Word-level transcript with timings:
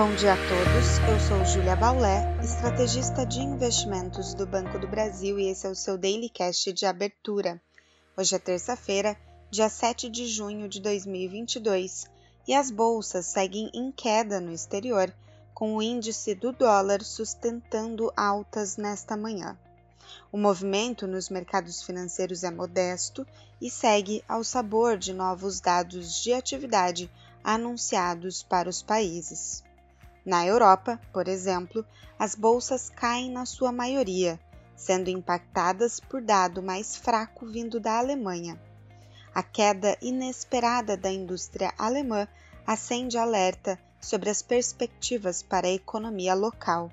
Bom 0.00 0.14
dia 0.14 0.32
a 0.32 0.36
todos, 0.36 0.98
eu 1.10 1.20
sou 1.20 1.44
Júlia 1.44 1.76
Baulé, 1.76 2.22
estrategista 2.42 3.26
de 3.26 3.40
investimentos 3.40 4.32
do 4.32 4.46
Banco 4.46 4.78
do 4.78 4.88
Brasil 4.88 5.38
e 5.38 5.50
esse 5.50 5.66
é 5.66 5.70
o 5.70 5.74
seu 5.74 5.98
Daily 5.98 6.30
Cash 6.30 6.72
de 6.74 6.86
abertura. 6.86 7.60
Hoje 8.16 8.34
é 8.34 8.38
terça-feira, 8.38 9.14
dia 9.50 9.68
7 9.68 10.08
de 10.08 10.26
junho 10.26 10.70
de 10.70 10.80
2022 10.80 12.06
e 12.48 12.54
as 12.54 12.70
bolsas 12.70 13.26
seguem 13.26 13.70
em 13.74 13.92
queda 13.92 14.40
no 14.40 14.50
exterior, 14.50 15.12
com 15.52 15.76
o 15.76 15.82
índice 15.82 16.34
do 16.34 16.50
dólar 16.50 17.02
sustentando 17.02 18.10
altas 18.16 18.78
nesta 18.78 19.18
manhã. 19.18 19.54
O 20.32 20.38
movimento 20.38 21.06
nos 21.06 21.28
mercados 21.28 21.82
financeiros 21.82 22.42
é 22.42 22.50
modesto 22.50 23.26
e 23.60 23.70
segue 23.70 24.24
ao 24.26 24.42
sabor 24.42 24.96
de 24.96 25.12
novos 25.12 25.60
dados 25.60 26.22
de 26.22 26.32
atividade 26.32 27.10
anunciados 27.44 28.42
para 28.42 28.66
os 28.66 28.82
países. 28.82 29.62
Na 30.24 30.46
Europa, 30.46 31.00
por 31.12 31.28
exemplo, 31.28 31.84
as 32.18 32.34
bolsas 32.34 32.90
caem 32.90 33.30
na 33.30 33.46
sua 33.46 33.72
maioria, 33.72 34.38
sendo 34.76 35.08
impactadas 35.08 36.00
por 36.00 36.20
dado 36.22 36.62
mais 36.62 36.96
fraco 36.96 37.46
vindo 37.46 37.80
da 37.80 37.98
Alemanha. 37.98 38.60
A 39.34 39.42
queda 39.42 39.96
inesperada 40.02 40.96
da 40.96 41.10
indústria 41.10 41.72
alemã 41.78 42.26
acende 42.66 43.16
alerta 43.16 43.78
sobre 44.00 44.30
as 44.30 44.42
perspectivas 44.42 45.42
para 45.42 45.68
a 45.68 45.72
economia 45.72 46.34
local. 46.34 46.90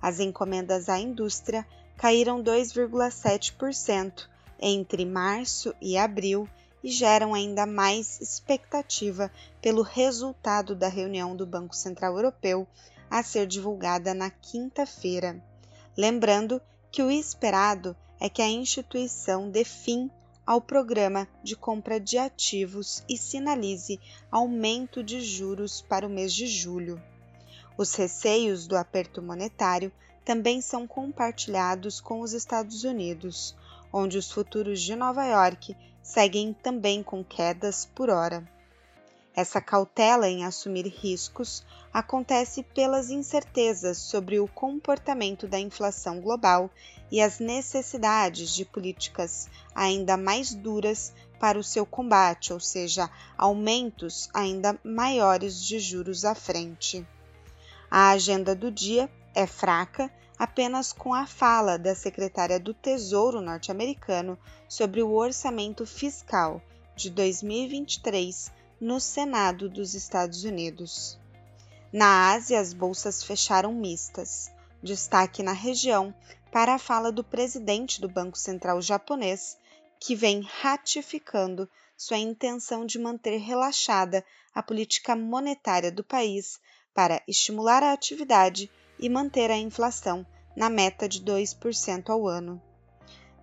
As 0.00 0.20
encomendas 0.20 0.88
à 0.88 0.98
indústria 0.98 1.66
caíram 1.96 2.42
2,7% 2.42 4.28
entre 4.60 5.04
março 5.04 5.74
e 5.80 5.96
abril 5.96 6.48
e 6.84 6.90
geram 6.90 7.32
ainda 7.32 7.64
mais 7.64 8.20
expectativa 8.20 9.32
pelo 9.62 9.80
resultado 9.80 10.76
da 10.76 10.86
reunião 10.86 11.34
do 11.34 11.46
Banco 11.46 11.74
Central 11.74 12.16
Europeu 12.16 12.68
a 13.10 13.22
ser 13.22 13.46
divulgada 13.46 14.12
na 14.12 14.28
quinta-feira. 14.28 15.42
Lembrando 15.96 16.60
que 16.92 17.02
o 17.02 17.10
esperado 17.10 17.96
é 18.20 18.28
que 18.28 18.42
a 18.42 18.48
instituição 18.48 19.48
dê 19.48 19.64
fim 19.64 20.10
ao 20.46 20.60
programa 20.60 21.26
de 21.42 21.56
compra 21.56 21.98
de 21.98 22.18
ativos 22.18 23.02
e 23.08 23.16
sinalize 23.16 23.98
aumento 24.30 25.02
de 25.02 25.22
juros 25.22 25.80
para 25.80 26.06
o 26.06 26.10
mês 26.10 26.34
de 26.34 26.46
julho. 26.46 27.02
Os 27.78 27.94
receios 27.94 28.66
do 28.66 28.76
aperto 28.76 29.22
monetário 29.22 29.90
também 30.22 30.60
são 30.60 30.86
compartilhados 30.86 31.98
com 31.98 32.20
os 32.20 32.34
Estados 32.34 32.84
Unidos, 32.84 33.56
onde 33.90 34.18
os 34.18 34.30
futuros 34.30 34.82
de 34.82 34.94
Nova 34.94 35.24
York 35.24 35.74
seguem 36.04 36.52
também 36.52 37.02
com 37.02 37.24
quedas 37.24 37.88
por 37.94 38.10
hora. 38.10 38.46
Essa 39.34 39.60
cautela 39.60 40.28
em 40.28 40.44
assumir 40.44 40.86
riscos 40.86 41.64
acontece 41.92 42.62
pelas 42.62 43.10
incertezas 43.10 43.98
sobre 43.98 44.38
o 44.38 44.46
comportamento 44.46 45.48
da 45.48 45.58
inflação 45.58 46.20
global 46.20 46.70
e 47.10 47.20
as 47.20 47.40
necessidades 47.40 48.54
de 48.54 48.64
políticas 48.64 49.48
ainda 49.74 50.16
mais 50.16 50.54
duras 50.54 51.12
para 51.40 51.58
o 51.58 51.64
seu 51.64 51.84
combate, 51.84 52.52
ou 52.52 52.60
seja, 52.60 53.10
aumentos 53.36 54.28
ainda 54.32 54.78
maiores 54.84 55.60
de 55.60 55.80
juros 55.80 56.24
à 56.24 56.34
frente. 56.34 57.04
A 57.96 58.10
agenda 58.10 58.56
do 58.56 58.72
dia 58.72 59.08
é 59.36 59.46
fraca 59.46 60.12
apenas 60.36 60.92
com 60.92 61.14
a 61.14 61.28
fala 61.28 61.78
da 61.78 61.94
secretária 61.94 62.58
do 62.58 62.74
Tesouro 62.74 63.40
norte-americano 63.40 64.36
sobre 64.68 65.00
o 65.00 65.12
orçamento 65.12 65.86
fiscal 65.86 66.60
de 66.96 67.08
2023 67.08 68.50
no 68.80 68.98
Senado 68.98 69.68
dos 69.68 69.94
Estados 69.94 70.42
Unidos. 70.42 71.16
Na 71.92 72.32
Ásia, 72.32 72.58
as 72.58 72.72
bolsas 72.72 73.22
fecharam 73.22 73.72
mistas. 73.72 74.50
Destaque 74.82 75.40
na 75.40 75.52
região 75.52 76.12
para 76.50 76.74
a 76.74 76.80
fala 76.80 77.12
do 77.12 77.22
presidente 77.22 78.00
do 78.00 78.08
Banco 78.08 78.36
Central 78.36 78.82
japonês, 78.82 79.56
que 80.00 80.16
vem 80.16 80.40
ratificando 80.40 81.70
sua 81.96 82.18
intenção 82.18 82.84
de 82.84 82.98
manter 82.98 83.36
relaxada 83.36 84.24
a 84.52 84.60
política 84.60 85.14
monetária 85.14 85.92
do 85.92 86.02
país 86.02 86.58
para 86.94 87.20
estimular 87.26 87.82
a 87.82 87.92
atividade 87.92 88.70
e 88.98 89.08
manter 89.08 89.50
a 89.50 89.58
inflação 89.58 90.24
na 90.56 90.70
meta 90.70 91.08
de 91.08 91.20
2% 91.20 92.08
ao 92.08 92.28
ano. 92.28 92.62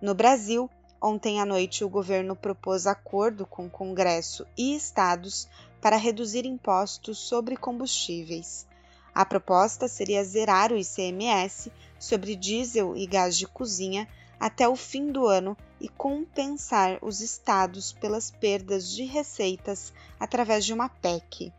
No 0.00 0.14
Brasil, 0.14 0.70
ontem 1.00 1.40
à 1.40 1.44
noite 1.44 1.84
o 1.84 1.88
governo 1.88 2.34
propôs 2.34 2.86
acordo 2.86 3.44
com 3.44 3.68
Congresso 3.68 4.46
e 4.56 4.74
estados 4.74 5.46
para 5.80 5.96
reduzir 5.96 6.46
impostos 6.46 7.18
sobre 7.18 7.56
combustíveis. 7.56 8.66
A 9.14 9.26
proposta 9.26 9.86
seria 9.88 10.24
zerar 10.24 10.72
o 10.72 10.78
ICMS 10.78 11.70
sobre 11.98 12.34
diesel 12.34 12.96
e 12.96 13.06
gás 13.06 13.36
de 13.36 13.46
cozinha 13.46 14.08
até 14.40 14.66
o 14.66 14.74
fim 14.74 15.12
do 15.12 15.26
ano 15.26 15.56
e 15.80 15.88
compensar 15.88 16.98
os 17.02 17.20
estados 17.20 17.92
pelas 17.92 18.30
perdas 18.30 18.90
de 18.90 19.04
receitas 19.04 19.92
através 20.18 20.64
de 20.64 20.72
uma 20.72 20.88
PEC. 20.88 21.52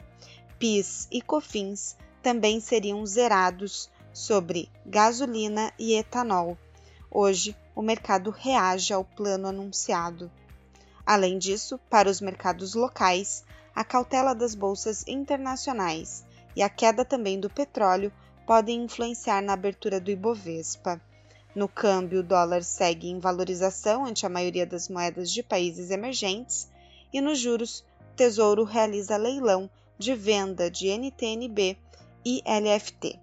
PIS 0.63 1.09
e 1.11 1.21
COFINS 1.21 1.97
também 2.21 2.61
seriam 2.61 3.05
zerados 3.05 3.89
sobre 4.13 4.69
gasolina 4.85 5.73
e 5.77 5.93
etanol. 5.93 6.57
Hoje, 7.11 7.53
o 7.75 7.81
mercado 7.81 8.29
reage 8.29 8.93
ao 8.93 9.03
plano 9.03 9.49
anunciado. 9.49 10.31
Além 11.05 11.37
disso, 11.37 11.77
para 11.89 12.09
os 12.09 12.21
mercados 12.21 12.75
locais, 12.75 13.43
a 13.75 13.83
cautela 13.83 14.33
das 14.33 14.55
bolsas 14.55 15.03
internacionais 15.05 16.23
e 16.55 16.63
a 16.63 16.69
queda 16.69 17.03
também 17.03 17.37
do 17.37 17.49
petróleo 17.49 18.09
podem 18.47 18.83
influenciar 18.83 19.41
na 19.41 19.51
abertura 19.51 19.99
do 19.99 20.11
Ibovespa. 20.11 21.01
No 21.53 21.67
câmbio, 21.67 22.21
o 22.21 22.23
dólar 22.23 22.63
segue 22.63 23.09
em 23.09 23.19
valorização 23.19 24.05
ante 24.05 24.25
a 24.25 24.29
maioria 24.29 24.65
das 24.65 24.87
moedas 24.87 25.29
de 25.29 25.43
países 25.43 25.91
emergentes 25.91 26.71
e 27.11 27.19
nos 27.19 27.37
juros, 27.37 27.83
o 27.99 28.15
Tesouro 28.15 28.63
realiza 28.63 29.17
leilão 29.17 29.69
de 29.97 30.15
venda 30.15 30.69
de 30.69 30.89
NTNB 30.89 31.77
e 32.25 32.41
LFT. 32.45 33.19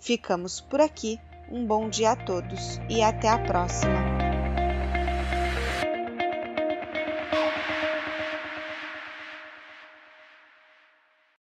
Ficamos 0.00 0.60
por 0.60 0.80
aqui. 0.80 1.18
Um 1.50 1.66
bom 1.66 1.88
dia 1.88 2.12
a 2.12 2.16
todos 2.16 2.80
e 2.88 3.02
até 3.02 3.28
a 3.28 3.38
próxima! 3.38 4.13